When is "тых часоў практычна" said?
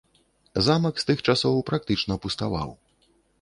1.09-2.19